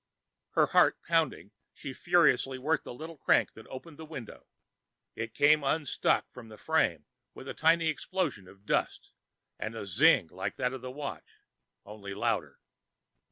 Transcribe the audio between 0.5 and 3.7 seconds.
Her heart pounding, she furiously worked the little crank that